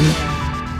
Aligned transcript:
RBM. 0.00 0.29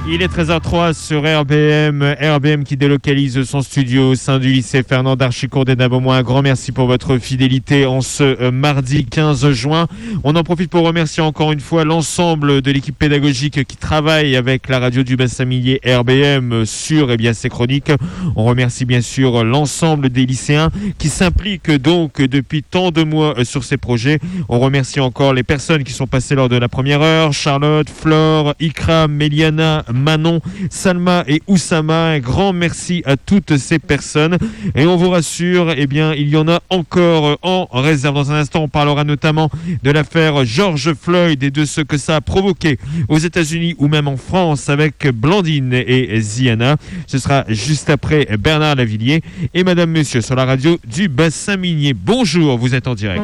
Il 0.09 0.23
est 0.23 0.35
13h03 0.35 0.95
sur 0.95 1.21
RBM, 1.21 2.03
RBM 2.03 2.65
qui 2.65 2.77
délocalise 2.77 3.45
son 3.45 3.61
studio 3.61 4.11
au 4.11 4.15
sein 4.15 4.39
du 4.39 4.51
lycée 4.51 4.83
Fernand 4.83 5.15
d'Archicourt 5.15 5.67
des 5.67 5.77
Nabomois. 5.77 6.17
Un 6.17 6.23
grand 6.23 6.43
merci 6.43 6.73
pour 6.73 6.87
votre 6.87 7.19
fidélité 7.19 7.85
en 7.85 8.01
ce 8.01 8.25
euh, 8.41 8.51
mardi 8.51 9.05
15 9.05 9.53
juin. 9.53 9.87
On 10.25 10.35
en 10.37 10.43
profite 10.43 10.71
pour 10.71 10.85
remercier 10.85 11.23
encore 11.23 11.53
une 11.53 11.61
fois 11.61 11.85
l'ensemble 11.85 12.63
de 12.63 12.71
l'équipe 12.73 12.99
pédagogique 12.99 13.65
qui 13.65 13.77
travaille 13.77 14.37
avec 14.37 14.69
la 14.69 14.79
radio 14.79 15.03
du 15.03 15.17
bassin 15.17 15.45
millier 15.45 15.81
RBM 15.87 16.65
sur 16.65 17.13
eh 17.13 17.17
bien, 17.19 17.35
ces 17.35 17.51
chroniques. 17.51 17.93
On 18.37 18.45
remercie 18.45 18.87
bien 18.87 19.03
sûr 19.03 19.45
l'ensemble 19.45 20.09
des 20.09 20.25
lycéens 20.25 20.71
qui 20.99 21.09
s'impliquent 21.09 21.71
donc 21.71 22.23
depuis 22.23 22.63
tant 22.63 22.91
de 22.91 23.05
mois 23.05 23.39
euh, 23.39 23.45
sur 23.45 23.65
ces 23.65 23.77
projets. 23.77 24.19
On 24.49 24.61
remercie 24.61 24.99
encore 24.99 25.35
les 25.35 25.45
personnes 25.45 25.85
qui 25.85 25.93
sont 25.93 26.07
passées 26.07 26.35
lors 26.35 26.49
de 26.49 26.57
la 26.57 26.69
première 26.69 27.03
heure. 27.03 27.33
Charlotte, 27.35 27.89
Flore, 27.89 28.55
Ikram, 28.61 29.13
Meliana, 29.13 29.85
Manon, 29.93 30.41
Salma 30.71 31.25
et 31.27 31.43
Oussama. 31.47 32.11
Un 32.11 32.19
grand 32.19 32.53
merci 32.53 33.03
à 33.07 33.17
toutes 33.17 33.57
ces 33.57 33.79
personnes. 33.79 34.39
Et 34.75 34.87
on 34.87 34.97
vous 34.97 35.11
rassure, 35.11 35.73
eh 35.77 35.87
bien, 35.87 36.15
il 36.15 36.29
y 36.29 36.37
en 36.37 36.49
a 36.49 36.61
encore 36.71 37.39
en 37.43 37.67
réserve. 37.73 38.15
Dans 38.15 38.33
un 38.33 38.37
instant, 38.37 38.63
on 38.63 38.69
parlera 38.69 39.05
notamment 39.05 39.51
de 39.83 39.91
l'affaire 39.91 40.45
George 40.45 40.95
Floyd 40.95 41.43
et 41.43 41.51
de 41.51 41.65
ce 41.65 41.81
que 41.81 41.97
ça 41.97 42.17
a 42.17 42.21
provoqué 42.21 42.79
aux 43.09 43.19
États-Unis 43.19 43.75
ou 43.79 43.89
même 43.89 44.09
en 44.09 44.17
France 44.17 44.69
avec 44.69 45.09
Blandine 45.09 45.73
et 45.73 46.21
Ziana. 46.21 46.77
Ce 47.07 47.19
sera 47.19 47.45
juste 47.49 47.91
après 47.91 48.27
Bernard 48.39 48.77
Lavillier 48.77 49.23
et 49.55 49.65
Madame 49.65 49.91
Monsieur 49.91 50.21
sur 50.21 50.35
la 50.35 50.45
radio 50.45 50.79
du 50.87 51.09
bassin 51.09 51.57
minier. 51.57 51.95
Bonjour, 51.95 52.59
vous 52.59 52.75
êtes 52.75 52.89
en 52.89 52.95
direct. 52.95 53.23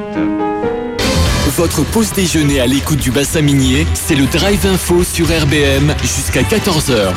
Votre 1.56 1.90
pause 1.90 2.12
déjeuner 2.12 2.60
à 2.60 2.66
l'écoute 2.66 2.98
du 2.98 3.10
bassin 3.10 3.40
minier, 3.40 3.86
c'est 3.94 4.14
le 4.14 4.26
Drive 4.26 4.66
Info 4.66 5.02
sur 5.02 5.24
RBM 5.24 5.90
jusqu'à 6.02 6.42
14h. 6.42 7.14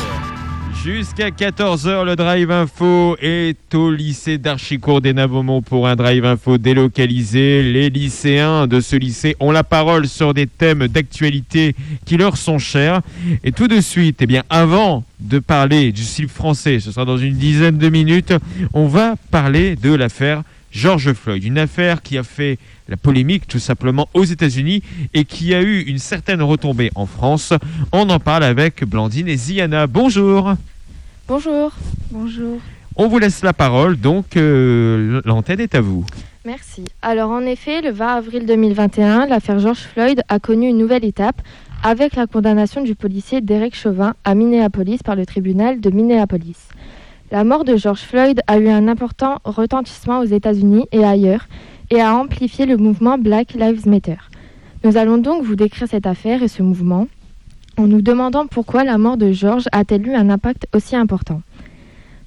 Jusqu'à 0.82 1.28
14h, 1.28 2.06
le 2.06 2.16
Drive 2.16 2.50
Info 2.50 3.18
est 3.20 3.74
au 3.74 3.90
lycée 3.90 4.38
d'Archicourt 4.38 5.02
des 5.02 5.12
Navomont 5.12 5.60
pour 5.60 5.86
un 5.86 5.94
Drive 5.94 6.24
Info 6.24 6.56
délocalisé. 6.56 7.62
Les 7.62 7.90
lycéens 7.90 8.66
de 8.66 8.80
ce 8.80 8.96
lycée 8.96 9.36
ont 9.40 9.50
la 9.50 9.62
parole 9.62 10.08
sur 10.08 10.32
des 10.32 10.46
thèmes 10.46 10.88
d'actualité 10.88 11.76
qui 12.06 12.16
leur 12.16 12.38
sont 12.38 12.58
chers. 12.58 13.02
Et 13.44 13.52
tout 13.52 13.68
de 13.68 13.82
suite, 13.82 14.22
eh 14.26 14.40
avant 14.48 15.04
de 15.20 15.38
parler 15.38 15.92
du 15.92 16.02
slip 16.02 16.30
français, 16.30 16.80
ce 16.80 16.92
sera 16.92 17.04
dans 17.04 17.18
une 17.18 17.34
dizaine 17.34 17.76
de 17.76 17.90
minutes, 17.90 18.32
on 18.72 18.86
va 18.86 19.16
parler 19.30 19.76
de 19.76 19.92
l'affaire 19.92 20.44
George 20.70 21.12
Floyd, 21.12 21.42
une 21.44 21.58
affaire 21.58 22.02
qui 22.02 22.16
a 22.18 22.22
fait 22.22 22.58
la 22.88 22.96
polémique 22.96 23.46
tout 23.46 23.58
simplement 23.58 24.08
aux 24.14 24.24
États-Unis 24.24 24.82
et 25.14 25.24
qui 25.24 25.54
a 25.54 25.62
eu 25.62 25.80
une 25.80 25.98
certaine 25.98 26.42
retombée 26.42 26.90
en 26.94 27.06
France. 27.06 27.52
On 27.92 28.08
en 28.10 28.18
parle 28.18 28.44
avec 28.44 28.84
Blandine 28.84 29.28
et 29.28 29.36
Ziana. 29.36 29.86
Bonjour. 29.86 30.54
Bonjour. 31.28 31.72
Bonjour. 32.10 32.60
On 32.96 33.08
vous 33.08 33.18
laisse 33.18 33.42
la 33.42 33.52
parole, 33.52 33.96
donc 33.96 34.36
euh, 34.36 35.20
l'antenne 35.24 35.60
est 35.60 35.74
à 35.74 35.80
vous. 35.80 36.04
Merci. 36.44 36.84
Alors 37.02 37.30
en 37.30 37.42
effet, 37.42 37.82
le 37.82 37.90
20 37.90 38.06
avril 38.16 38.46
2021, 38.46 39.26
l'affaire 39.26 39.58
George 39.58 39.80
Floyd 39.92 40.22
a 40.28 40.38
connu 40.38 40.68
une 40.68 40.78
nouvelle 40.78 41.04
étape 41.04 41.42
avec 41.82 42.16
la 42.16 42.26
condamnation 42.26 42.82
du 42.82 42.94
policier 42.94 43.40
Derek 43.40 43.74
Chauvin 43.74 44.14
à 44.24 44.34
Minneapolis 44.34 45.02
par 45.02 45.16
le 45.16 45.24
tribunal 45.24 45.80
de 45.80 45.90
Minneapolis. 45.90 46.68
La 47.32 47.44
mort 47.44 47.64
de 47.64 47.76
George 47.76 48.00
Floyd 48.00 48.40
a 48.48 48.58
eu 48.58 48.68
un 48.68 48.88
important 48.88 49.38
retentissement 49.44 50.18
aux 50.18 50.24
États-Unis 50.24 50.86
et 50.90 51.04
ailleurs 51.04 51.46
et 51.90 52.00
a 52.00 52.16
amplifié 52.16 52.66
le 52.66 52.76
mouvement 52.76 53.18
Black 53.18 53.54
Lives 53.54 53.86
Matter. 53.86 54.16
Nous 54.82 54.96
allons 54.96 55.16
donc 55.16 55.44
vous 55.44 55.54
décrire 55.54 55.86
cette 55.86 56.08
affaire 56.08 56.42
et 56.42 56.48
ce 56.48 56.64
mouvement 56.64 57.06
en 57.76 57.86
nous 57.86 58.02
demandant 58.02 58.48
pourquoi 58.48 58.82
la 58.82 58.98
mort 58.98 59.16
de 59.16 59.30
George 59.30 59.68
a-t-elle 59.70 60.08
eu 60.08 60.14
un 60.14 60.28
impact 60.28 60.66
aussi 60.74 60.96
important. 60.96 61.40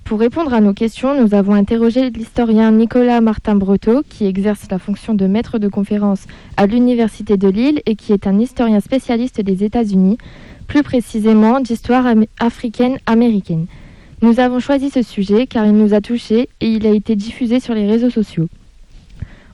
Pour 0.06 0.22
répondre 0.22 0.54
à 0.54 0.62
nos 0.62 0.74
questions, 0.74 1.22
nous 1.22 1.34
avons 1.34 1.54
interrogé 1.54 2.10
l'historien 2.10 2.72
Nicolas 2.72 3.20
Martin 3.20 3.56
Breteau, 3.56 4.04
qui 4.08 4.26
exerce 4.26 4.72
la 4.72 4.80
fonction 4.80 5.14
de 5.14 5.28
maître 5.28 5.60
de 5.60 5.68
conférence 5.68 6.28
à 6.56 6.66
l'Université 6.66 7.36
de 7.36 7.50
Lille 7.50 7.82
et 7.86 7.98
qui 7.98 8.14
est 8.14 8.26
un 8.26 8.40
historien 8.40 8.80
spécialiste 8.80 9.42
des 9.42 9.66
États-Unis, 9.66 10.18
plus 10.68 10.82
précisément 10.82 11.60
d'histoire 11.60 12.06
africaine-américaine. 12.40 13.68
Nous 14.24 14.40
avons 14.40 14.62
choisi 14.62 14.90
ce 14.90 15.02
sujet 15.02 15.48
car 15.48 15.66
il 15.66 15.74
nous 15.74 15.94
a 15.94 16.00
touchés 16.00 16.48
et 16.62 16.68
il 16.68 16.88
a 16.88 16.92
été 16.92 17.18
diffusé 17.18 17.60
sur 17.60 17.74
les 17.74 17.86
réseaux 17.86 18.10
sociaux. 18.10 18.48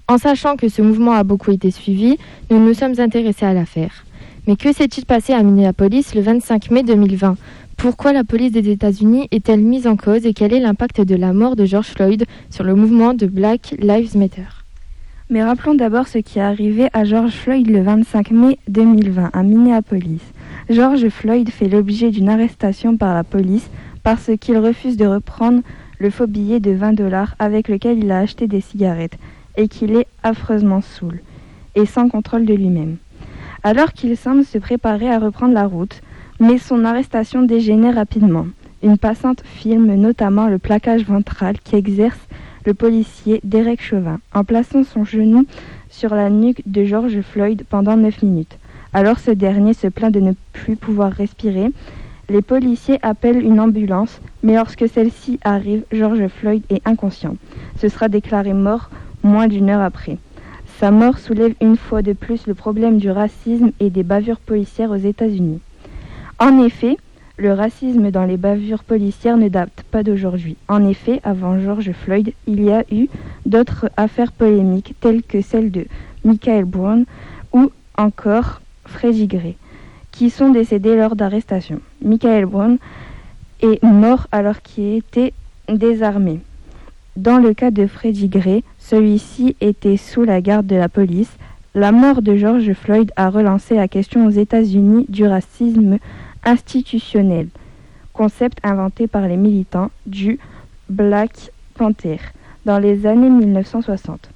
En 0.08 0.20
sachant 0.20 0.58
que 0.58 0.70
ce 0.70 0.84
mouvement 0.84 1.14
a 1.14 1.24
beaucoup 1.24 1.50
été 1.50 1.72
suivi, 1.72 2.20
nous 2.52 2.64
nous 2.64 2.76
sommes 2.76 3.00
intéressés 3.00 3.48
à 3.48 3.54
l'affaire. 3.54 4.06
Mais 4.46 4.56
que 4.56 4.72
s'est-il 4.72 5.08
passé 5.08 5.34
à 5.34 5.42
Minneapolis 5.42 6.14
le 6.14 6.22
25 6.22 6.70
mai 6.70 6.84
2020 6.84 7.36
Pourquoi 7.78 8.14
la 8.14 8.24
police 8.24 8.52
des 8.52 8.70
États-Unis 8.70 9.28
est-elle 9.32 9.62
mise 9.62 9.88
en 9.88 9.96
cause 9.96 10.28
et 10.28 10.36
quel 10.36 10.54
est 10.54 10.60
l'impact 10.60 11.02
de 11.02 11.16
la 11.16 11.34
mort 11.34 11.56
de 11.56 11.66
George 11.66 11.88
Floyd 11.88 12.26
sur 12.52 12.64
le 12.64 12.76
mouvement 12.76 13.16
de 13.16 13.26
Black 13.26 13.74
Lives 13.80 14.16
Matter? 14.16 14.46
Mais 15.32 15.44
rappelons 15.44 15.74
d'abord 15.74 16.08
ce 16.08 16.20
qui 16.20 16.38
est 16.38 16.44
arrivé 16.44 16.90
à 16.94 17.06
George 17.06 17.34
Floyd 17.34 17.68
le 17.68 17.82
25 17.82 18.30
mai 18.30 18.60
2020 18.68 19.32
à 19.34 19.42
Minneapolis. 19.42 20.22
George 20.70 21.10
Floyd 21.10 21.50
fait 21.50 21.68
l'objet 21.68 22.12
d'une 22.12 22.30
arrestation 22.30 22.98
par 22.98 23.16
la 23.16 23.24
police 23.24 23.68
parce 24.04 24.32
qu'il 24.40 24.58
refuse 24.58 24.98
de 24.98 25.06
reprendre 25.06 25.62
le 26.00 26.10
faux 26.10 26.28
billet 26.28 26.60
de 26.60 26.72
20 26.72 26.94
dollars 26.94 27.36
avec 27.40 27.68
lequel 27.68 28.00
il 28.00 28.12
a 28.12 28.20
acheté 28.20 28.48
des 28.48 28.62
cigarettes 28.62 29.18
et 29.58 29.68
qu'il 29.68 29.96
est 29.96 30.08
affreusement 30.24 30.82
saoul 30.82 31.22
et 31.76 31.86
sans 31.86 32.10
contrôle 32.10 32.46
de 32.46 32.54
lui-même. 32.54 32.98
Alors 33.64 33.92
qu'il 33.94 34.16
semble 34.16 34.46
se 34.46 34.58
préparer 34.58 35.12
à 35.12 35.20
reprendre 35.20 35.54
la 35.54 35.66
route, 35.66 36.02
mais 36.40 36.58
son 36.58 36.86
arrestation 36.86 37.42
dégénère 37.42 37.96
rapidement. 37.96 38.48
Une 38.82 38.98
passante 38.98 39.44
filme 39.44 39.94
notamment 39.96 40.48
le 40.48 40.58
plaquage 40.58 41.04
ventral 41.06 41.60
qui 41.60 41.76
exerce 41.76 42.20
le 42.66 42.74
policier 42.74 43.42
Derek 43.44 43.82
Chauvin 43.82 44.20
en 44.34 44.46
plaçant 44.46 44.84
son 44.84 45.04
genou 45.04 45.46
sur 45.90 46.16
la 46.16 46.30
nuque 46.30 46.62
de 46.66 46.86
George 46.86 47.20
Floyd 47.22 47.64
pendant 47.70 47.98
9 47.98 48.24
minutes. 48.24 48.58
Alors 48.94 49.20
ce 49.20 49.32
dernier 49.32 49.74
se 49.74 49.88
plaint 49.88 50.14
de 50.14 50.20
ne 50.20 50.34
plus 50.54 50.76
pouvoir 50.76 51.12
respirer 51.12 51.72
les 52.30 52.42
policiers 52.42 53.00
appellent 53.02 53.44
une 53.44 53.60
ambulance, 53.60 54.22
mais 54.44 54.56
lorsque 54.56 54.88
celle-ci 54.88 55.40
arrive, 55.44 55.84
George 55.92 56.28
Floyd 56.28 56.64
est 56.70 56.88
inconscient. 56.88 57.36
Ce 57.80 57.90
sera 57.90 58.08
déclaré 58.08 58.54
mort 58.54 58.90
moins 59.24 59.48
d'une 59.48 59.70
heure 59.70 59.82
après. 59.82 60.18
Sa 60.80 60.92
mort 60.92 61.18
soulève 61.18 61.56
une 61.60 61.76
fois 61.76 62.02
de 62.02 62.14
plus 62.14 62.48
le 62.48 62.54
problème 62.54 63.00
du 63.00 63.10
racisme 63.10 63.72
et 63.80 63.90
des 63.90 64.04
bavures 64.04 64.40
policières 64.40 64.92
aux 64.92 64.96
États-Unis. 64.96 65.60
En 66.40 66.64
effet, 66.64 66.98
le 67.38 67.54
racisme 67.54 68.12
dans 68.12 68.26
les 68.26 68.38
bavures 68.38 68.84
policières 68.84 69.38
ne 69.38 69.50
date 69.50 69.84
pas 69.92 70.04
d'aujourd'hui. 70.04 70.56
En 70.68 70.88
effet, 70.88 71.20
avant 71.24 71.60
George 71.60 71.92
Floyd, 71.92 72.34
il 72.48 72.64
y 72.64 72.72
a 72.72 72.84
eu 72.92 73.08
d'autres 73.46 73.90
affaires 73.98 74.32
polémiques 74.32 74.94
telles 75.02 75.24
que 75.24 75.42
celle 75.42 75.72
de 75.72 75.86
Michael 76.24 76.66
Brown 76.66 77.06
ou 77.54 77.72
encore 77.98 78.62
Freddie 78.86 79.28
Gray 79.28 79.56
qui 80.20 80.30
sont 80.30 80.50
décédés 80.50 80.98
lors 80.98 81.16
d'arrestation. 81.16 81.80
Michael 82.04 82.46
Brown 82.46 82.78
est 83.62 83.82
mort 83.82 84.28
alors 84.34 84.62
qu'il 84.62 84.96
était 84.96 85.32
désarmé. 85.70 86.42
Dans 87.16 87.38
le 87.38 87.54
cas 87.54 87.72
de 87.72 87.88
Freddie 87.88 88.28
Gray, 88.28 88.66
celui-ci 88.80 89.56
était 89.62 89.96
sous 89.96 90.26
la 90.26 90.42
garde 90.42 90.68
de 90.68 90.76
la 90.76 90.90
police. 90.90 91.32
La 91.74 91.94
mort 91.94 92.22
de 92.22 92.36
George 92.36 92.74
Floyd 92.74 93.14
a 93.16 93.30
relancé 93.30 93.76
la 93.76 93.88
question 93.88 94.26
aux 94.26 94.32
États-Unis 94.32 95.06
du 95.08 95.26
racisme 95.26 96.00
institutionnel, 96.44 97.48
concept 98.12 98.58
inventé 98.62 99.08
par 99.08 99.26
les 99.26 99.38
militants 99.38 99.90
du 100.06 100.38
Black 100.90 101.50
Panther 101.76 102.20
dans 102.66 102.80
les 102.80 103.06
années 103.06 103.30
1960. 103.30 104.30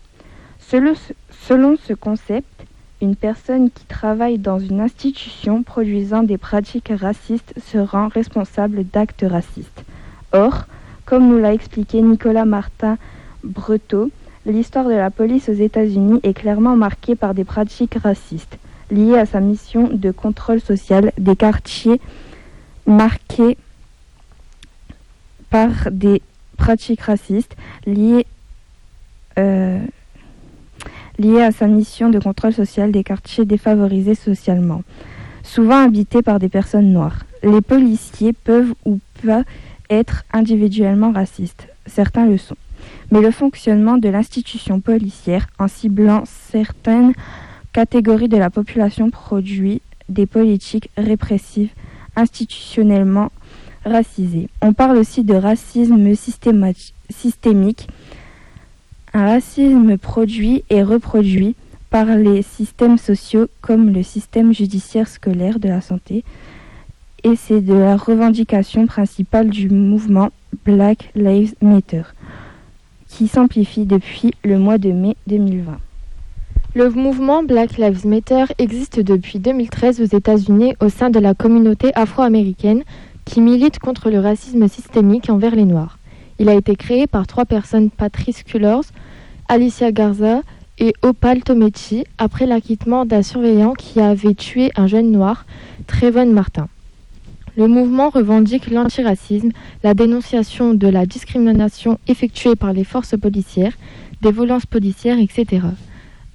Selon 0.59 0.95
ce, 0.95 1.11
selon 1.45 1.75
ce 1.75 1.91
concept, 1.91 2.65
une 3.03 3.17
personne 3.17 3.69
qui 3.69 3.85
travaille 3.85 4.37
dans 4.37 4.59
une 4.59 4.79
institution 4.79 5.61
produisant 5.61 6.23
des 6.23 6.37
pratiques 6.37 6.91
racistes 6.95 7.53
se 7.59 7.77
rend 7.77 8.07
responsable 8.07 8.85
d'actes 8.85 9.25
racistes. 9.29 9.83
Or, 10.31 10.63
comme 11.05 11.27
nous 11.27 11.37
l'a 11.37 11.53
expliqué 11.53 12.01
Nicolas 12.01 12.45
Martin 12.45 12.97
Breteau, 13.43 14.09
l'histoire 14.45 14.85
de 14.85 14.93
la 14.93 15.11
police 15.11 15.49
aux 15.49 15.53
États-Unis 15.53 16.21
est 16.23 16.33
clairement 16.33 16.77
marquée 16.77 17.15
par 17.15 17.33
des 17.33 17.43
pratiques 17.43 17.95
racistes, 17.95 18.57
liées 18.89 19.17
à 19.17 19.25
sa 19.25 19.41
mission 19.41 19.89
de 19.91 20.11
contrôle 20.11 20.61
social 20.61 21.11
des 21.17 21.35
quartiers 21.35 21.99
marqués 22.85 23.57
par 25.49 25.91
des 25.91 26.21
pratiques 26.55 27.01
racistes 27.01 27.57
liées 27.85 28.25
euh, 29.37 29.81
liée 31.17 31.41
à 31.41 31.51
sa 31.51 31.67
mission 31.67 32.09
de 32.09 32.19
contrôle 32.19 32.53
social 32.53 32.91
des 32.91 33.03
quartiers 33.03 33.45
défavorisés 33.45 34.15
socialement, 34.15 34.83
souvent 35.43 35.83
habités 35.83 36.21
par 36.21 36.39
des 36.39 36.49
personnes 36.49 36.91
noires. 36.91 37.25
Les 37.43 37.61
policiers 37.61 38.33
peuvent 38.33 38.73
ou 38.85 38.99
pas 39.25 39.43
être 39.89 40.23
individuellement 40.31 41.11
racistes, 41.11 41.67
certains 41.85 42.25
le 42.25 42.37
sont. 42.37 42.57
Mais 43.11 43.21
le 43.21 43.31
fonctionnement 43.31 43.97
de 43.97 44.09
l'institution 44.09 44.79
policière, 44.79 45.47
en 45.59 45.67
ciblant 45.67 46.23
certaines 46.25 47.13
catégories 47.71 48.29
de 48.29 48.37
la 48.37 48.49
population, 48.49 49.09
produit 49.09 49.81
des 50.09 50.25
politiques 50.25 50.89
répressives 50.97 51.71
institutionnellement 52.15 53.31
racisés. 53.85 54.49
On 54.61 54.73
parle 54.73 54.97
aussi 54.97 55.23
de 55.23 55.33
racisme 55.33 56.13
systémique, 57.09 57.87
un 59.13 59.27
racisme 59.27 59.97
produit 59.97 60.63
et 60.69 60.83
reproduit 60.83 61.55
par 61.89 62.05
les 62.05 62.41
systèmes 62.41 62.97
sociaux 62.97 63.47
comme 63.61 63.91
le 63.91 64.01
système 64.01 64.53
judiciaire 64.53 65.07
scolaire 65.07 65.59
de 65.59 65.67
la 65.67 65.81
santé, 65.81 66.23
et 67.23 67.35
c'est 67.35 67.61
de 67.61 67.73
la 67.73 67.95
revendication 67.95 68.87
principale 68.87 69.49
du 69.49 69.69
mouvement 69.69 70.31
Black 70.65 71.11
Lives 71.15 71.53
Matter, 71.61 72.03
qui 73.07 73.27
s'amplifie 73.27 73.85
depuis 73.85 74.31
le 74.43 74.57
mois 74.57 74.79
de 74.79 74.91
mai 74.91 75.15
2020. 75.27 75.77
Le 76.75 76.89
mouvement 76.89 77.43
Black 77.43 77.77
Lives 77.77 78.07
Matter 78.07 78.45
existe 78.57 78.99
depuis 78.99 79.37
2013 79.37 80.01
aux 80.01 80.17
États-Unis 80.17 80.73
au 80.81 80.89
sein 80.89 81.11
de 81.11 81.19
la 81.19 81.35
communauté 81.35 81.91
afro-américaine 81.93 82.83
qui 83.25 83.41
milite 83.41 83.77
contre 83.77 84.09
le 84.09 84.19
racisme 84.19 84.67
systémique 84.67 85.29
envers 85.29 85.55
les 85.55 85.65
Noirs. 85.65 85.99
Il 86.43 86.49
a 86.49 86.55
été 86.55 86.75
créé 86.75 87.07
par 87.07 87.25
trois 87.25 87.45
personnes, 87.45 87.89
Patrice 87.89 88.43
Cullors, 88.43 88.83
Alicia 89.47 89.93
Garza 89.93 90.41
et 90.77 90.93
Opal 91.01 91.41
Tomechi, 91.41 92.03
après 92.17 92.45
l'acquittement 92.45 93.05
d'un 93.05 93.23
surveillant 93.23 93.71
qui 93.71 94.01
avait 94.01 94.33
tué 94.33 94.69
un 94.75 94.85
jeune 94.85 95.09
noir, 95.09 95.45
Trayvon 95.87 96.25
Martin. 96.25 96.67
Le 97.55 97.69
mouvement 97.69 98.09
revendique 98.09 98.69
l'antiracisme, 98.69 99.51
la 99.85 99.93
dénonciation 99.93 100.73
de 100.73 100.89
la 100.89 101.05
discrimination 101.05 101.97
effectuée 102.09 102.57
par 102.57 102.73
les 102.73 102.83
forces 102.83 103.17
policières, 103.17 103.77
des 104.21 104.33
violences 104.33 104.65
policières, 104.65 105.19
etc. 105.19 105.61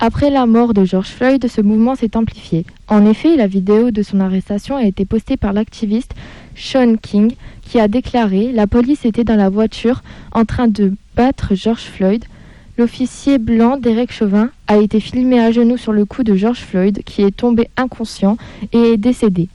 Après 0.01 0.31
la 0.31 0.47
mort 0.47 0.75
de 0.75 0.85
George 0.85 1.09
Floyd, 1.09 1.45
ce 1.49 1.61
mouvement 1.61 1.97
s'est 1.97 2.17
amplifié. 2.17 2.65
En 2.87 3.05
effet, 3.05 3.35
la 3.35 3.49
vidéo 3.49 3.91
de 3.91 4.05
son 4.05 4.21
arrestation 4.21 4.77
a 4.77 4.85
été 4.85 5.05
postée 5.05 5.37
par 5.37 5.53
l'activiste 5.53 6.15
Sean 6.55 6.95
King, 6.95 7.33
qui 7.63 7.81
a 7.81 7.89
déclaré 7.89 8.53
La 8.53 8.69
police 8.69 9.05
était 9.05 9.25
dans 9.25 9.35
la 9.35 9.49
voiture 9.49 10.05
en 10.31 10.45
train 10.45 10.69
de 10.69 10.93
battre 11.17 11.57
George 11.57 11.83
Floyd. 11.83 12.25
L'officier 12.77 13.39
blanc 13.39 13.77
Derek 13.77 14.13
Chauvin 14.13 14.51
a 14.69 14.77
été 14.77 15.01
filmé 15.01 15.41
à 15.41 15.51
genoux 15.51 15.77
sur 15.77 15.93
le 15.93 16.05
cou 16.05 16.23
de 16.23 16.37
George 16.37 16.61
Floyd, 16.61 17.03
qui 17.05 17.23
est 17.23 17.37
tombé 17.37 17.69
inconscient 17.77 18.37
et 18.73 18.93
est 18.93 18.99
décédé. 18.99 19.49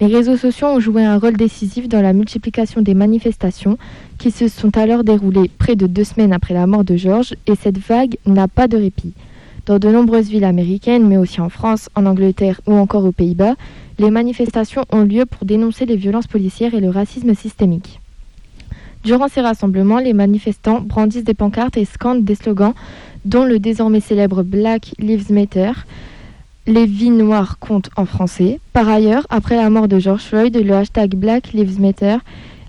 Les 0.00 0.08
réseaux 0.08 0.36
sociaux 0.36 0.66
ont 0.66 0.80
joué 0.80 1.04
un 1.04 1.18
rôle 1.18 1.36
décisif 1.36 1.88
dans 1.88 2.02
la 2.02 2.12
multiplication 2.12 2.82
des 2.82 2.94
manifestations 2.94 3.78
qui 4.18 4.32
se 4.32 4.48
sont 4.48 4.76
alors 4.76 5.04
déroulées 5.04 5.52
près 5.56 5.76
de 5.76 5.86
deux 5.86 6.02
semaines 6.02 6.32
après 6.32 6.52
la 6.52 6.66
mort 6.66 6.82
de 6.82 6.96
George 6.96 7.36
et 7.46 7.54
cette 7.54 7.78
vague 7.78 8.16
n'a 8.26 8.48
pas 8.48 8.66
de 8.66 8.76
répit. 8.76 9.12
Dans 9.66 9.78
de 9.78 9.88
nombreuses 9.88 10.28
villes 10.28 10.44
américaines, 10.44 11.06
mais 11.08 11.16
aussi 11.16 11.40
en 11.40 11.48
France, 11.48 11.88
en 11.94 12.04
Angleterre 12.04 12.60
ou 12.66 12.74
encore 12.74 13.04
aux 13.06 13.12
Pays-Bas, 13.12 13.54
les 13.98 14.10
manifestations 14.10 14.84
ont 14.90 15.02
lieu 15.02 15.24
pour 15.24 15.46
dénoncer 15.46 15.86
les 15.86 15.96
violences 15.96 16.26
policières 16.26 16.74
et 16.74 16.80
le 16.80 16.90
racisme 16.90 17.34
systémique. 17.34 18.00
Durant 19.04 19.28
ces 19.28 19.40
rassemblements, 19.40 20.00
les 20.00 20.12
manifestants 20.12 20.80
brandissent 20.80 21.24
des 21.24 21.34
pancartes 21.34 21.78
et 21.78 21.86
scandent 21.86 22.24
des 22.24 22.34
slogans 22.34 22.74
dont 23.24 23.44
le 23.44 23.58
désormais 23.58 24.00
célèbre 24.00 24.42
Black 24.42 24.92
Lives 24.98 25.32
Matter, 25.32 25.72
les 26.66 26.84
vies 26.84 27.10
noires 27.10 27.58
comptent 27.58 27.90
en 27.96 28.04
français. 28.04 28.60
Par 28.74 28.88
ailleurs, 28.88 29.26
après 29.30 29.56
la 29.56 29.70
mort 29.70 29.88
de 29.88 29.98
George 29.98 30.24
Floyd, 30.24 30.56
le 30.56 30.74
hashtag 30.74 31.14
Black 31.14 31.52
Lives 31.52 31.80
Matter 31.80 32.16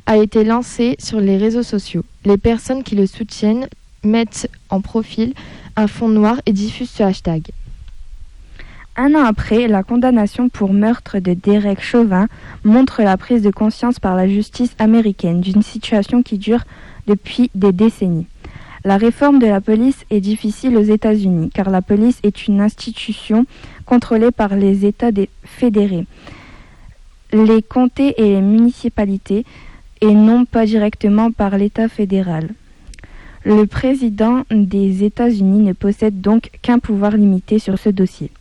a 0.06 0.18
été 0.18 0.46
lancé 0.46 0.96
sur 1.00 1.20
les 1.20 1.38
réseaux 1.38 1.64
sociaux. 1.64 2.04
Les 2.24 2.38
personnes 2.38 2.84
qui 2.84 2.96
le 2.96 3.06
soutiennent 3.06 3.68
mettent 4.06 4.50
en 4.70 4.82
profil 4.82 5.34
un 5.76 5.88
fond 5.88 6.10
noir 6.10 6.42
et 6.46 6.54
diffusent 6.54 6.92
ce 6.92 7.04
hashtag. 7.04 7.52
Un 8.98 9.14
an 9.14 9.26
après, 9.26 9.68
la 9.68 9.84
condamnation 9.84 10.48
pour 10.48 10.72
meurtre 10.72 11.20
de 11.20 11.34
Derek 11.34 11.82
Chauvin 11.82 12.28
montre 12.64 13.02
la 13.02 13.18
prise 13.18 13.42
de 13.42 13.50
conscience 13.50 14.00
par 14.00 14.16
la 14.16 14.28
justice 14.28 14.74
américaine 14.80 15.42
d'une 15.42 15.62
situation 15.62 16.24
qui 16.24 16.38
dure 16.38 16.64
depuis 17.06 17.52
des 17.56 17.74
décennies. 17.74 18.28
La 18.86 18.96
réforme 18.96 19.40
de 19.40 19.48
la 19.48 19.60
police 19.60 20.06
est 20.12 20.22
difficile 20.22 20.78
aux 20.78 20.84
États-Unis 20.84 21.50
car 21.54 21.70
la 21.70 21.82
police 21.82 22.20
est 22.24 22.48
une 22.48 22.62
institution 22.62 23.46
contrôlée 23.86 24.32
par 24.32 24.56
les 24.56 24.86
États 24.86 25.12
fédérés, 25.44 26.06
les 27.34 27.62
comtés 27.64 28.14
et 28.18 28.36
les 28.36 28.42
municipalités 28.42 29.46
et 30.02 30.14
non 30.14 30.46
pas 30.46 30.66
directement 30.66 31.32
par 31.32 31.58
l'État 31.58 31.90
fédéral. 31.90 32.50
Le 33.48 33.68
président 33.68 34.42
des 34.50 35.04
États-Unis 35.04 35.60
ne 35.60 35.74
possède 35.74 36.20
donc 36.20 36.50
qu'un 36.64 36.80
pouvoir 36.80 37.12
limité 37.12 37.60
sur 37.60 37.78
ce 37.78 37.90
dossier. 37.90 38.32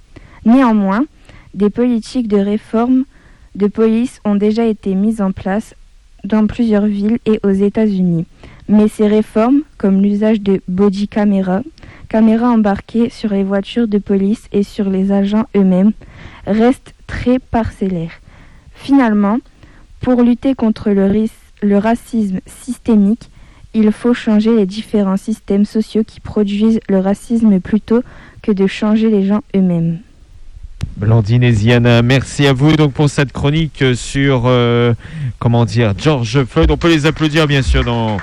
Néanmoins, 0.46 1.04
des 1.52 1.68
politiques 1.68 2.26
de 2.26 2.38
réforme 2.38 3.04
de 3.54 3.66
police 3.66 4.22
ont 4.24 4.34
déjà 4.34 4.64
été 4.64 4.94
mises 4.94 5.20
en 5.20 5.30
place 5.30 5.74
dans 6.24 6.46
plusieurs 6.46 6.86
villes 6.86 7.18
et 7.26 7.38
aux 7.42 7.50
États-Unis. 7.50 8.24
Mais 8.66 8.88
ces 8.88 9.06
réformes, 9.06 9.60
comme 9.76 10.00
l'usage 10.00 10.40
de 10.40 10.62
body 10.68 11.06
caméras, 11.06 11.60
caméras 12.08 12.48
embarquées 12.48 13.10
sur 13.10 13.28
les 13.28 13.44
voitures 13.44 13.88
de 13.88 13.98
police 13.98 14.48
et 14.52 14.62
sur 14.62 14.88
les 14.88 15.12
agents 15.12 15.44
eux-mêmes, 15.54 15.92
restent 16.46 16.94
très 17.06 17.38
parcellaires. 17.38 18.22
Finalement, 18.74 19.36
pour 20.00 20.22
lutter 20.22 20.54
contre 20.54 20.88
le 20.88 21.76
racisme 21.76 22.40
systémique, 22.46 23.28
il 23.74 23.90
faut 23.92 24.14
changer 24.14 24.54
les 24.54 24.66
différents 24.66 25.16
systèmes 25.16 25.64
sociaux 25.64 26.02
qui 26.06 26.20
produisent 26.20 26.80
le 26.88 26.98
racisme 26.98 27.60
plutôt 27.60 28.02
que 28.42 28.52
de 28.52 28.66
changer 28.66 29.10
les 29.10 29.26
gens 29.26 29.42
eux-mêmes. 29.56 29.98
Blandine 30.96 31.42
et 31.42 31.52
Ziana, 31.52 32.02
merci 32.02 32.46
à 32.46 32.52
vous 32.52 32.76
donc 32.76 32.92
pour 32.92 33.10
cette 33.10 33.32
chronique 33.32 33.82
sur 33.94 34.44
euh, 34.46 34.94
comment 35.38 35.64
dire 35.64 35.94
George 35.98 36.44
Floyd. 36.44 36.70
On 36.70 36.76
peut 36.76 36.88
les 36.88 37.06
applaudir 37.06 37.46
bien 37.46 37.62
sûr 37.62 37.84
dans 37.84 38.18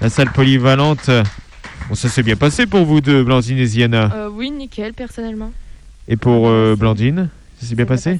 la 0.00 0.08
salle 0.08 0.32
polyvalente. 0.32 1.08
Bon, 1.88 1.94
ça 1.94 2.08
s'est 2.08 2.24
bien 2.24 2.34
passé 2.34 2.66
pour 2.66 2.84
vous 2.84 3.00
deux, 3.00 3.22
Blandine 3.22 3.58
et 3.58 3.66
Ziana. 3.66 4.10
Euh, 4.12 4.28
oui, 4.32 4.50
nickel, 4.50 4.92
personnellement. 4.92 5.52
Et 6.08 6.16
pour 6.16 6.48
euh, 6.48 6.74
Blandine, 6.76 7.28
ça 7.60 7.66
s'est 7.66 7.76
bien 7.76 7.86
passé, 7.86 8.18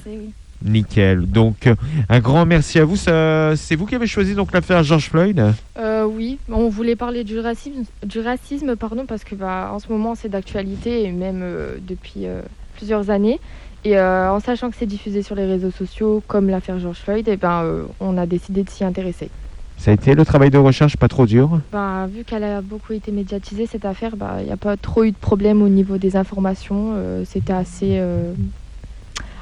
Nickel. 0.63 1.25
Donc, 1.25 1.69
un 2.09 2.19
grand 2.19 2.45
merci 2.45 2.79
à 2.79 2.85
vous. 2.85 2.95
C'est 2.95 3.75
vous 3.75 3.85
qui 3.85 3.95
avez 3.95 4.07
choisi 4.07 4.35
donc 4.35 4.51
l'affaire 4.53 4.83
George 4.83 5.09
Floyd 5.09 5.53
euh, 5.77 6.05
Oui, 6.05 6.39
on 6.49 6.69
voulait 6.69 6.95
parler 6.95 7.23
du 7.23 7.39
racisme, 7.39 7.83
du 8.05 8.19
racisme 8.19 8.75
pardon, 8.75 9.05
parce 9.05 9.23
que 9.23 9.35
bah, 9.35 9.71
en 9.73 9.79
ce 9.79 9.89
moment 9.89 10.15
c'est 10.15 10.29
d'actualité 10.29 11.03
et 11.03 11.11
même 11.11 11.41
euh, 11.43 11.77
depuis 11.85 12.25
euh, 12.25 12.41
plusieurs 12.75 13.09
années. 13.09 13.39
Et 13.85 13.97
en 13.97 14.39
sachant 14.41 14.69
que 14.69 14.75
c'est 14.77 14.87
diffusé 14.87 15.21
sur 15.21 15.35
les 15.35 15.45
réseaux 15.45 15.71
sociaux 15.71 16.21
comme 16.27 16.49
l'affaire 16.49 16.77
George 16.77 16.97
Floyd, 16.97 17.25
et 17.29 17.33
eh 17.33 17.37
ben, 17.37 17.85
on 18.01 18.17
a 18.17 18.25
décidé 18.25 18.63
de 18.63 18.69
s'y 18.69 18.83
intéresser. 18.83 19.29
Ça 19.77 19.91
a 19.91 19.93
été 19.93 20.13
le 20.13 20.25
travail 20.25 20.49
de 20.49 20.57
recherche 20.57 20.97
pas 20.97 21.07
trop 21.07 21.25
dur 21.25 21.61
ben, 21.71 22.07
Vu 22.07 22.25
qu'elle 22.25 22.43
a 22.43 22.59
beaucoup 22.59 22.91
été 22.91 23.13
médiatisée, 23.13 23.65
cette 23.65 23.85
affaire, 23.85 24.11
il 24.13 24.19
bah, 24.19 24.39
n'y 24.43 24.51
a 24.51 24.57
pas 24.57 24.75
trop 24.75 25.05
eu 25.05 25.11
de 25.11 25.17
problème 25.17 25.61
au 25.61 25.69
niveau 25.69 25.97
des 25.97 26.17
informations. 26.17 26.95
C'était 27.23 27.53
assez 27.53 28.01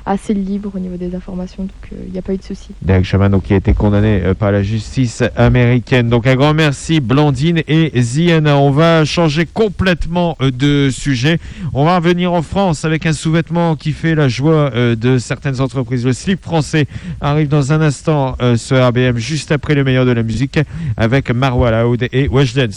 assez 0.05 0.33
libre 0.33 0.71
au 0.75 0.79
niveau 0.79 0.97
des 0.97 1.15
informations, 1.15 1.63
donc 1.63 1.71
il 1.91 1.97
euh, 1.97 2.11
n'y 2.11 2.19
a 2.19 2.21
pas 2.21 2.33
eu 2.33 2.37
de 2.37 2.43
souci. 2.43 2.69
Derek 2.81 3.05
Chauvin, 3.05 3.29
donc, 3.29 3.43
qui 3.43 3.53
a 3.53 3.57
été 3.57 3.73
condamné 3.73 4.21
euh, 4.23 4.33
par 4.33 4.51
la 4.51 4.61
justice 4.61 5.23
américaine. 5.35 6.09
Donc 6.09 6.27
un 6.27 6.35
grand 6.35 6.53
merci 6.53 6.99
Blandine 6.99 7.61
et 7.67 7.91
Ziana. 7.99 8.57
On 8.57 8.71
va 8.71 9.03
changer 9.05 9.45
complètement 9.45 10.37
euh, 10.41 10.51
de 10.51 10.89
sujet. 10.91 11.39
On 11.73 11.85
va 11.85 11.97
revenir 11.97 12.33
en 12.33 12.43
France 12.43 12.85
avec 12.85 13.05
un 13.05 13.13
sous-vêtement 13.13 13.75
qui 13.75 13.91
fait 13.91 14.15
la 14.15 14.27
joie 14.27 14.69
de 14.69 15.17
certaines 15.17 15.61
entreprises. 15.61 16.05
Le 16.05 16.13
slip 16.13 16.41
français 16.41 16.87
arrive 17.21 17.47
dans 17.47 17.73
un 17.73 17.81
instant 17.81 18.35
sur 18.55 18.85
RBM 18.85 19.17
juste 19.17 19.51
après 19.51 19.75
le 19.75 19.83
meilleur 19.83 20.05
de 20.05 20.11
la 20.11 20.23
musique 20.23 20.59
avec 20.97 21.31
Marwa 21.31 21.71
Laoud 21.71 22.07
et 22.11 22.27
Weshden 22.27 22.71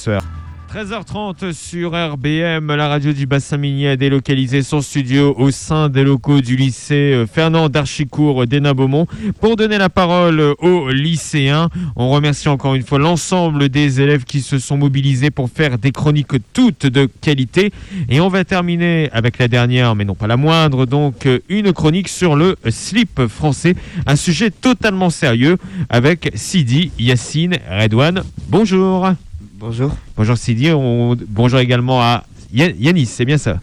13h30 0.68 1.54
sur 1.54 1.92
RBM, 1.92 2.74
la 2.74 2.88
radio 2.88 3.14
du 3.14 3.24
bassin 3.24 3.56
minier 3.56 3.88
a 3.88 3.96
délocalisé 3.96 4.62
son 4.62 4.82
studio 4.82 5.34
au 5.38 5.50
sein 5.50 5.88
des 5.88 6.04
locaux 6.04 6.42
du 6.42 6.56
lycée 6.56 7.14
euh, 7.14 7.26
Fernand 7.26 7.70
d'Archicourt 7.70 8.46
d'Hénin 8.46 8.74
Beaumont 8.74 9.06
pour 9.40 9.56
donner 9.56 9.78
la 9.78 9.88
parole 9.88 10.54
aux 10.58 10.90
lycéens. 10.90 11.70
On 11.96 12.10
remercie 12.10 12.50
encore 12.50 12.74
une 12.74 12.82
fois 12.82 12.98
l'ensemble 12.98 13.70
des 13.70 14.02
élèves 14.02 14.24
qui 14.24 14.42
se 14.42 14.58
sont 14.58 14.76
mobilisés 14.76 15.30
pour 15.30 15.48
faire 15.48 15.78
des 15.78 15.90
chroniques 15.90 16.36
toutes 16.52 16.84
de 16.84 17.08
qualité. 17.22 17.72
Et 18.10 18.20
on 18.20 18.28
va 18.28 18.44
terminer 18.44 19.08
avec 19.12 19.38
la 19.38 19.48
dernière, 19.48 19.94
mais 19.94 20.04
non 20.04 20.14
pas 20.14 20.26
la 20.26 20.36
moindre, 20.36 20.84
donc 20.84 21.26
une 21.48 21.72
chronique 21.72 22.08
sur 22.08 22.36
le 22.36 22.56
slip 22.68 23.26
français, 23.26 23.74
un 24.06 24.16
sujet 24.16 24.50
totalement 24.50 25.08
sérieux 25.08 25.56
avec 25.88 26.30
Sidi 26.34 26.90
Yassine 26.98 27.56
Redouane. 27.70 28.22
Bonjour. 28.50 29.14
Bonjour. 29.60 29.92
Bonjour 30.16 30.38
Sidi. 30.38 30.70
Bonjour 30.70 31.58
également 31.58 32.00
à 32.00 32.22
Yanis, 32.52 33.06
c'est 33.06 33.24
bien 33.24 33.38
ça? 33.38 33.60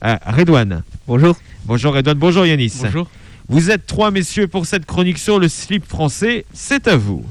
À 0.00 0.32
Redouane. 0.32 0.82
Bonjour. 1.06 1.36
Bonjour 1.66 1.92
Redouane. 1.92 2.16
Bonjour 2.16 2.46
Yanis. 2.46 2.72
Bonjour. 2.80 3.10
Vous 3.50 3.70
êtes 3.70 3.84
trois 3.84 4.10
messieurs 4.10 4.48
pour 4.48 4.64
cette 4.64 4.86
chronique 4.86 5.18
sur 5.18 5.38
le 5.38 5.48
slip 5.48 5.84
français. 5.84 6.46
C'est 6.54 6.88
à 6.88 6.96
vous. 6.96 7.26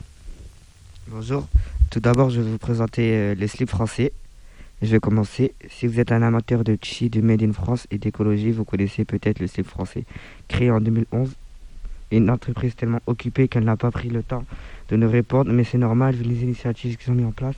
Bonjour. 1.07 1.47
Tout 1.89 1.99
d'abord, 2.01 2.29
je 2.29 2.41
vais 2.41 2.51
vous 2.51 2.59
présenter 2.59 3.13
euh, 3.15 3.33
les 3.33 3.47
slips 3.47 3.71
français. 3.71 4.11
Je 4.83 4.91
vais 4.91 4.99
commencer. 4.99 5.55
Si 5.71 5.87
vous 5.87 5.99
êtes 5.99 6.11
un 6.11 6.21
amateur 6.21 6.63
de 6.63 6.77
chi, 6.83 7.09
de 7.09 7.19
Made 7.19 7.41
in 7.41 7.51
France 7.51 7.87
et 7.89 7.97
d'écologie, 7.97 8.51
vous 8.51 8.63
connaissez 8.63 9.05
peut-être 9.05 9.39
le 9.39 9.47
slip 9.47 9.65
français. 9.65 10.03
Créé 10.49 10.69
en 10.69 10.81
2011, 10.81 11.31
une 12.11 12.29
entreprise 12.29 12.75
tellement 12.75 13.01
occupée 13.07 13.47
qu'elle 13.47 13.63
n'a 13.63 13.75
pas 13.75 13.89
pris 13.89 14.09
le 14.09 14.21
temps 14.21 14.45
de 14.89 14.97
nous 14.97 15.09
répondre, 15.09 15.51
mais 15.51 15.63
c'est 15.63 15.79
normal 15.79 16.13
vu 16.13 16.25
les 16.25 16.43
initiatives 16.43 16.95
qui 16.97 17.05
sont 17.05 17.15
mises 17.15 17.25
en 17.25 17.31
place 17.31 17.55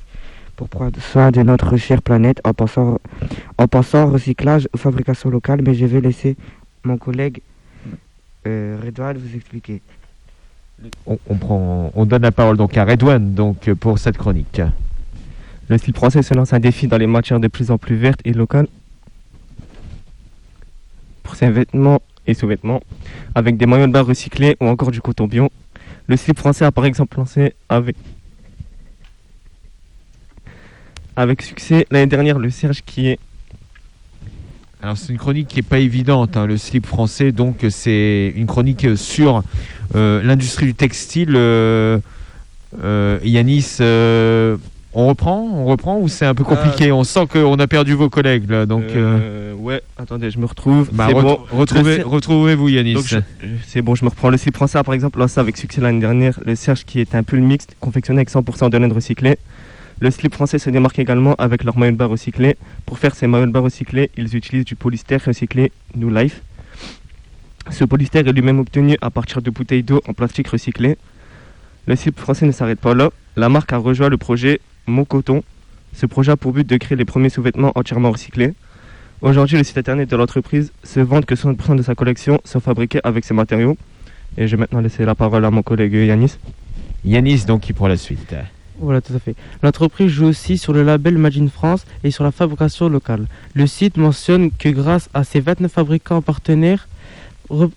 pour 0.55 0.69
prendre 0.69 0.99
soin 1.01 1.31
de 1.31 1.41
notre 1.41 1.77
chère 1.77 2.01
planète 2.01 2.39
en 2.43 2.53
pensant, 2.53 2.99
en 3.57 3.67
pensant 3.67 4.05
au 4.05 4.11
recyclage, 4.11 4.67
aux 4.73 4.77
fabrications 4.77 5.29
locales, 5.29 5.61
mais 5.63 5.73
je 5.73 5.85
vais 5.85 6.01
laisser 6.01 6.35
mon 6.83 6.97
collègue 6.97 7.41
euh, 8.47 8.77
Redouane 8.83 9.17
vous 9.17 9.35
expliquer. 9.35 9.81
On, 11.05 11.17
on 11.27 11.35
prend, 11.35 11.91
on 11.95 12.05
donne 12.05 12.21
la 12.21 12.31
parole 12.31 12.57
donc 12.57 12.77
à 12.77 12.85
Redouane 12.85 13.33
donc, 13.33 13.71
pour 13.73 13.97
cette 13.99 14.17
chronique. 14.17 14.61
Le 15.67 15.77
style 15.77 15.95
français 15.95 16.21
se 16.21 16.33
lance 16.33 16.53
un 16.53 16.59
défi 16.59 16.87
dans 16.87 16.97
les 16.97 17.07
matières 17.07 17.39
de 17.39 17.47
plus 17.47 17.71
en 17.71 17.77
plus 17.77 17.95
vertes 17.95 18.21
et 18.23 18.33
locales 18.33 18.67
pour 21.23 21.35
ses 21.35 21.49
vêtements 21.49 22.01
et 22.27 22.33
sous-vêtements, 22.33 22.81
avec 23.33 23.57
des 23.57 23.65
maillots 23.65 23.87
de 23.87 23.91
bain 23.91 24.01
recyclés 24.01 24.57
ou 24.59 24.67
encore 24.67 24.91
du 24.91 25.01
coton 25.01 25.27
bio. 25.27 25.49
Le 26.07 26.17
slip 26.17 26.37
français 26.37 26.65
a 26.65 26.71
par 26.71 26.85
exemple 26.85 27.17
lancé 27.17 27.53
avec, 27.67 27.95
avec 31.15 31.41
succès 31.41 31.85
l'année 31.91 32.07
dernière 32.07 32.39
le 32.39 32.49
Serge 32.49 32.81
qui 32.85 33.07
est 33.07 33.19
Alors 34.81 34.97
c'est 34.97 35.11
une 35.13 35.17
chronique 35.19 35.47
qui 35.47 35.59
est 35.59 35.63
pas 35.67 35.79
évidente, 35.79 36.37
hein, 36.37 36.45
le 36.45 36.57
slip 36.57 36.85
français, 36.85 37.31
donc 37.31 37.65
c'est 37.69 38.33
une 38.35 38.45
chronique 38.47 38.85
sur 38.97 39.43
euh, 39.95 40.21
l'industrie 40.23 40.65
du 40.67 40.73
textile. 40.75 41.33
Euh, 41.35 41.99
euh, 42.83 43.19
Yanis, 43.23 43.77
euh, 43.79 44.57
on 44.93 45.07
reprend, 45.07 45.41
on 45.53 45.65
reprend 45.65 45.97
ou 45.99 46.07
c'est 46.07 46.25
un 46.25 46.35
peu 46.35 46.43
compliqué? 46.43 46.91
On 46.91 47.03
sent 47.03 47.27
qu'on 47.31 47.55
a 47.59 47.67
perdu 47.67 47.93
vos 47.93 48.09
collègues 48.09 48.49
là, 48.49 48.65
donc. 48.65 48.83
euh, 48.95 49.19
Euh, 49.21 49.53
ouais, 49.53 49.81
attendez, 49.97 50.29
je 50.29 50.37
me 50.39 50.45
retrouve. 50.45 50.89
bah, 50.91 51.07
ret- 51.07 51.21
bon. 51.21 51.39
retrouvez, 51.51 51.97
Le 51.97 52.03
Ser- 52.03 52.09
retrouvez-vous 52.09 52.69
Yanis. 52.69 52.97
C'est 53.65 53.81
bon, 53.81 53.95
je 53.95 54.03
me 54.05 54.09
reprends. 54.09 54.29
Le 54.29 54.37
slip 54.37 54.55
français 54.55 54.77
a 54.77 54.83
par 54.83 54.93
exemple 54.93 55.19
lancé 55.19 55.39
avec 55.39 55.55
succès 55.57 55.79
l'année 55.81 55.99
dernière 56.01 56.39
le 56.45 56.55
Serge 56.55 56.83
qui 56.85 56.99
est 56.99 57.15
un 57.15 57.23
pull 57.23 57.41
mixte 57.41 57.75
confectionné 57.79 58.19
avec 58.19 58.29
100% 58.29 58.69
de 58.69 58.77
laine 58.77 58.91
recyclée. 58.91 59.37
Le 60.01 60.11
slip 60.11 60.33
français 60.33 60.59
se 60.59 60.69
démarque 60.69 60.99
également 60.99 61.35
avec 61.35 61.63
leur 61.63 61.77
maillot 61.77 61.93
de 61.93 61.97
bain. 61.97 62.13
Pour 62.85 62.99
faire 62.99 63.15
ces 63.15 63.27
maillots 63.27 63.45
de 63.45 63.57
recyclés, 63.57 64.11
ils 64.17 64.35
utilisent 64.35 64.65
du 64.65 64.75
polystère 64.75 65.23
recyclé 65.23 65.71
New 65.95 66.09
Life. 66.09 66.41
Ce 67.71 67.85
polystère 67.85 68.27
est 68.27 68.33
lui-même 68.33 68.59
obtenu 68.59 68.97
à 69.01 69.09
partir 69.09 69.41
de 69.41 69.49
bouteilles 69.49 69.83
d'eau 69.83 70.01
en 70.07 70.13
plastique 70.13 70.49
recyclé. 70.49 70.97
Le 71.87 71.95
slip 71.95 72.19
français 72.19 72.45
ne 72.45 72.51
s'arrête 72.51 72.79
pas 72.79 72.93
là. 72.93 73.09
La 73.37 73.47
marque 73.47 73.71
a 73.71 73.77
rejoint 73.77 74.09
le 74.09 74.17
projet 74.17 74.59
Mon 74.85 75.05
Coton. 75.05 75.43
Ce 75.93 76.05
projet 76.05 76.33
a 76.33 76.35
pour 76.35 76.51
but 76.51 76.67
de 76.67 76.75
créer 76.75 76.97
les 76.97 77.05
premiers 77.05 77.29
sous-vêtements 77.29 77.71
entièrement 77.75 78.11
recyclés. 78.11 78.53
Aujourd'hui, 79.21 79.57
le 79.57 79.63
site 79.63 79.77
internet 79.77 80.09
de 80.09 80.15
l'entreprise 80.17 80.73
se 80.83 80.99
vante 80.99 81.25
que 81.25 81.35
60% 81.35 81.77
de 81.77 81.81
sa 81.81 81.95
collection 81.95 82.41
sont 82.43 82.59
fabriqués 82.59 82.99
avec 83.05 83.23
ces 83.23 83.33
matériaux. 83.33 83.77
Et 84.37 84.47
je 84.47 84.57
vais 84.57 84.59
maintenant 84.59 84.81
laisser 84.81 85.05
la 85.05 85.15
parole 85.15 85.45
à 85.45 85.51
mon 85.51 85.63
collègue 85.63 85.93
Yanis. 85.93 86.37
Yanis 87.05 87.45
donc 87.45 87.61
qui 87.61 87.71
prend 87.71 87.87
la 87.87 87.95
suite. 87.97 88.35
Voilà, 88.79 88.99
tout 89.01 89.13
à 89.13 89.19
fait. 89.19 89.35
L'entreprise 89.63 90.09
joue 90.09 90.25
aussi 90.25 90.57
sur 90.57 90.73
le 90.73 90.83
label 90.83 91.17
Made 91.17 91.37
in 91.37 91.47
France 91.47 91.85
et 92.03 92.11
sur 92.11 92.23
la 92.23 92.31
fabrication 92.31 92.89
locale. 92.89 93.25
Le 93.53 93.67
site 93.67 93.95
mentionne 93.97 94.51
que 94.51 94.67
grâce 94.69 95.09
à 95.13 95.23
ses 95.23 95.39
29 95.39 95.71
fabricants 95.71 96.21
partenaires 96.21 96.87
re- 97.49 97.71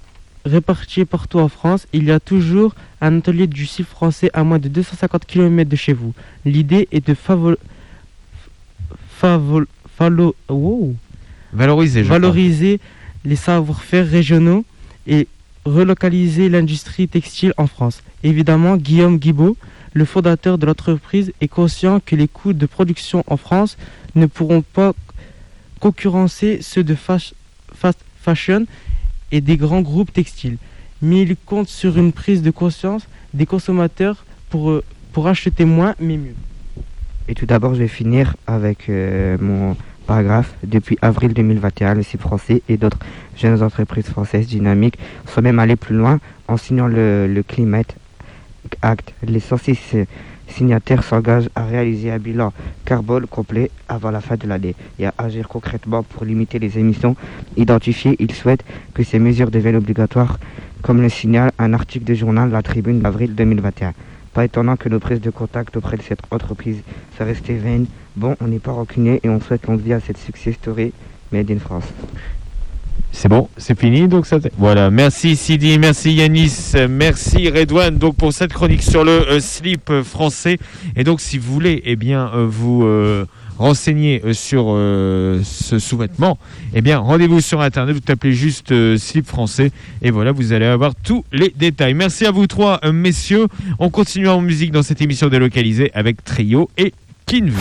répartis 0.45 1.05
partout 1.05 1.39
en 1.39 1.49
France, 1.49 1.87
il 1.93 2.05
y 2.05 2.11
a 2.11 2.19
toujours 2.19 2.75
un 3.01 3.19
atelier 3.19 3.47
du 3.47 3.65
site 3.67 3.87
français 3.87 4.29
à 4.35 4.43
moins 4.43 4.59
de 4.59 4.69
250 4.69 5.25
km 5.25 5.71
de 5.71 5.77
chez 5.77 5.93
vous. 5.93 6.15
L'idée 6.45 6.89
est 6.91 7.07
de 7.07 7.15
favol... 7.15 7.57
favol... 9.09 9.67
fallo- 9.99 10.35
wow. 10.49 10.95
Valoriser, 11.53 12.03
valoriser 12.03 12.81
les 13.25 13.37
savoir-faire 13.37 14.07
régionaux 14.09 14.65
et 15.07 15.27
relocaliser 15.73 16.49
l'industrie 16.49 17.09
textile 17.09 17.53
en 17.57 17.67
France. 17.67 18.03
Évidemment, 18.23 18.77
Guillaume 18.77 19.19
Guibaud, 19.19 19.57
le 19.93 20.05
fondateur 20.05 20.59
de 20.59 20.67
l'entreprise, 20.67 21.33
est 21.41 21.49
conscient 21.49 22.01
que 22.05 22.17
les 22.17 22.29
coûts 22.29 22.53
de 22.53 22.67
production 22.67 23.25
en 23.27 23.37
France 23.37 23.77
ne 24.15 24.27
pourront 24.27 24.63
pas 24.63 24.93
concurrencer 25.81 26.59
ceux 26.61 26.85
de 26.85 26.95
fas- 26.95 27.35
fast 27.75 28.01
fashion 28.21 28.67
et 29.31 29.41
des 29.41 29.57
grands 29.57 29.83
groupes 29.83 30.13
textiles. 30.13 30.59
Mais 31.03 31.23
il 31.23 31.37
compte 31.37 31.69
sur 31.69 31.97
une 31.97 32.13
prise 32.13 32.43
de 32.43 32.51
conscience 32.51 33.07
des 33.35 33.47
consommateurs 33.47 34.25
pour, 34.51 34.71
euh, 34.71 34.83
pour 35.13 35.29
acheter 35.29 35.65
moins 35.65 35.95
mais 36.01 36.17
mieux. 36.17 36.35
Et 37.29 37.35
tout 37.35 37.47
d'abord, 37.47 37.75
je 37.75 37.81
vais 37.81 37.89
finir 37.89 38.35
avec 38.47 38.89
euh, 38.89 39.37
mon 39.41 39.77
paragraphe. 40.09 40.55
Depuis 40.65 40.97
avril 41.03 41.35
2021, 41.35 41.95
le 41.95 42.03
site 42.03 42.23
français 42.23 42.63
et 42.69 42.79
d'autres 42.79 42.99
jeunes 43.37 43.63
entreprises 43.63 44.07
françaises 44.07 44.47
dynamiques 44.47 44.99
sont 45.27 45.43
même 45.43 45.59
allés 45.59 45.77
plus 45.77 45.95
loin 45.95 46.19
en 46.49 46.57
signant 46.57 46.89
le, 46.89 47.27
le 47.27 47.43
Climate 47.43 47.95
Act. 48.81 49.13
Les 49.23 49.39
106 49.39 49.97
signataires 50.49 51.05
s'engagent 51.05 51.51
à 51.55 51.67
réaliser 51.67 52.11
un 52.11 52.19
bilan 52.19 52.55
carbone 52.87 53.27
complet 53.27 53.71
avant 53.87 54.11
la 54.11 54.23
fin 54.23 54.37
de 54.37 54.49
l'année 54.49 54.75
et 54.99 55.05
à 55.05 55.13
agir 55.19 55.47
concrètement 55.47 56.03
pour 56.03 56.25
limiter 56.25 56.59
les 56.59 56.79
émissions 56.79 57.15
identifiées. 57.59 58.17
Ils 58.19 58.33
souhaitent 58.33 58.65
que 58.95 59.03
ces 59.03 59.19
mesures 59.19 59.51
deviennent 59.51 59.77
obligatoires, 59.77 60.39
comme 60.81 61.03
le 61.03 61.11
signale 61.11 61.53
un 61.59 61.75
article 61.75 62.07
du 62.07 62.17
journal 62.17 62.51
La 62.51 62.63
Tribune 62.63 63.01
d'avril 63.01 63.35
2021. 63.35 63.93
Pas 64.39 64.45
étonnant 64.45 64.77
que 64.77 64.89
nos 64.89 65.01
prises 65.01 65.21
de 65.21 65.31
contact 65.31 65.77
auprès 65.77 65.97
de 65.97 66.03
cette 66.03 66.21
entreprise 66.31 66.77
soient 67.17 67.27
restées 67.27 67.57
vaines. 67.57 67.87
Bon, 68.15 68.37
on 68.41 68.47
n'est 68.47 68.61
pas 68.61 68.71
rancunier 68.71 69.19
et 69.25 69.29
on 69.29 69.41
souhaite 69.41 69.67
longue 69.67 69.81
vie 69.81 69.93
à 69.93 69.99
cette 69.99 70.17
success 70.17 70.55
story 70.55 70.93
made 71.33 71.51
in 71.51 71.59
France. 71.59 71.83
C'est 73.11 73.29
bon, 73.29 73.49
c'est 73.57 73.77
fini. 73.77 74.07
Donc 74.07 74.27
ça, 74.27 74.39
voilà. 74.57 74.93
Merci 74.93 75.35
Sidi, 75.35 75.77
merci 75.81 76.13
Yanis, 76.13 76.73
merci 76.89 77.51
Redouane. 77.51 77.99
Donc 77.99 78.15
pour 78.15 78.33
cette 78.33 78.53
chronique 78.53 78.85
sur 78.85 79.03
le 79.03 79.29
euh, 79.29 79.41
slip 79.41 79.91
français. 80.05 80.59
Et 80.95 81.03
donc 81.03 81.21
si 81.21 81.37
vous 81.37 81.53
voulez, 81.53 81.83
eh 81.85 81.97
bien 81.97 82.31
euh, 82.33 82.47
vous 82.49 82.85
euh, 82.85 83.27
renseigner 83.59 84.23
euh, 84.25 84.33
sur 84.33 84.67
euh, 84.69 85.41
ce 85.45 85.79
sous-vêtement, 85.79 86.39
eh 86.75 86.81
bien 86.81 86.99
rendez-vous 86.99 87.41
sur 87.41 87.61
internet. 87.61 87.95
Vous 87.95 88.01
tapez 88.01 88.33
juste 88.33 88.73
euh, 88.73 88.97
slip 88.97 89.27
français 89.27 89.71
et 90.01 90.11
voilà, 90.11 90.33
vous 90.33 90.53
allez 90.53 90.67
avoir 90.67 90.95
tous 90.95 91.25
les 91.33 91.53
détails. 91.55 91.95
Merci 91.95 92.25
à 92.25 92.31
vous 92.31 92.47
trois 92.47 92.81
messieurs. 92.93 93.47
On 93.79 93.91
continue 93.91 94.29
en 94.29 94.41
musique 94.41 94.71
dans 94.71 94.83
cette 94.83 95.03
émission 95.03 95.29
délocalisée 95.29 95.91
avec 95.95 96.25
Trio 96.25 96.71
et 96.79 96.93
Kinvu. 97.27 97.55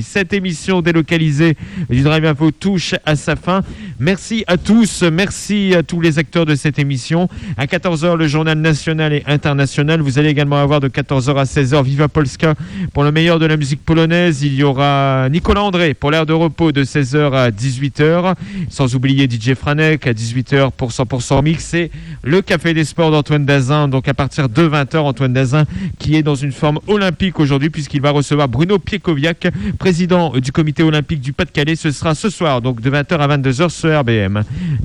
Cette 0.00 0.32
émission 0.32 0.80
délocalisée 0.80 1.56
du 1.90 2.02
Drive 2.02 2.24
Info 2.24 2.50
touche 2.50 2.94
à 3.04 3.16
sa 3.16 3.36
fin. 3.36 3.62
Merci 4.00 4.42
à 4.48 4.56
tous, 4.56 5.04
merci 5.04 5.72
à 5.72 5.84
tous 5.84 6.00
les 6.00 6.18
acteurs 6.18 6.46
de 6.46 6.56
cette 6.56 6.80
émission. 6.80 7.28
À 7.56 7.66
14h, 7.66 8.16
le 8.16 8.26
journal 8.26 8.58
national 8.58 9.12
et 9.12 9.22
international. 9.26 10.00
Vous 10.00 10.18
allez 10.18 10.30
également 10.30 10.56
avoir 10.56 10.80
de 10.80 10.88
14h 10.88 11.36
à 11.36 11.44
16h 11.44 11.84
Viva 11.84 12.08
Polska 12.08 12.54
pour 12.92 13.04
le 13.04 13.12
meilleur 13.12 13.38
de 13.38 13.46
la 13.46 13.56
musique 13.56 13.84
polonaise. 13.84 14.42
Il 14.42 14.54
y 14.54 14.64
aura 14.64 15.28
Nicolas 15.30 15.62
André 15.62 15.94
pour 15.94 16.10
l'air 16.10 16.26
de 16.26 16.32
repos 16.32 16.72
de 16.72 16.82
16h 16.82 17.32
à 17.34 17.50
18h. 17.50 18.34
Sans 18.68 18.96
oublier 18.96 19.28
DJ 19.30 19.54
Franek 19.54 20.08
à 20.08 20.12
18h 20.12 20.72
pour 20.72 20.90
100% 20.90 21.44
mix 21.44 21.74
et 21.74 21.92
le 22.24 22.42
Café 22.42 22.74
des 22.74 22.84
Sports 22.84 23.12
d'Antoine 23.12 23.44
Dazin. 23.44 23.86
Donc 23.86 24.08
à 24.08 24.14
partir 24.14 24.48
de 24.48 24.68
20h, 24.68 24.98
Antoine 24.98 25.32
Dazin 25.32 25.66
qui 26.00 26.16
est 26.16 26.24
dans 26.24 26.34
une 26.34 26.52
forme 26.52 26.80
olympique 26.88 27.38
aujourd'hui 27.38 27.70
puisqu'il 27.70 28.00
va 28.00 28.10
recevoir 28.10 28.48
Bruno 28.48 28.80
Piekoviak, 28.80 29.48
président 29.78 30.30
du 30.30 30.50
comité 30.50 30.82
olympique 30.82 31.20
du 31.20 31.32
Pas-de-Calais. 31.32 31.76
Ce 31.76 31.92
sera 31.92 32.16
ce 32.16 32.28
soir, 32.28 32.60
donc 32.60 32.80
de 32.80 32.90
20h 32.90 33.18
à 33.18 33.36
22h 33.36 33.68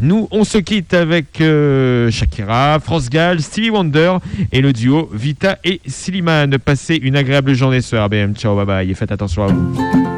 Nous, 0.02 0.28
on 0.32 0.44
se 0.44 0.58
quitte 0.58 0.94
avec 0.94 1.42
euh, 1.42 2.10
Shakira, 2.12 2.80
France 2.80 3.10
Gall, 3.10 3.42
Stevie 3.42 3.70
Wonder 3.70 4.18
et 4.52 4.62
le 4.62 4.74
duo 4.74 5.10
Vita 5.14 5.58
et 5.64 5.82
Slimane. 5.86 6.58
Passez 6.58 6.96
une 6.96 7.16
agréable 7.16 7.54
journée 7.54 7.82
sur 7.82 8.04
RBM. 8.04 8.34
Ciao, 8.36 8.56
bye 8.56 8.66
bye 8.66 8.92
et 8.92 8.94
faites 8.94 9.12
attention 9.12 9.44
à 9.44 9.48
vous. 9.48 10.09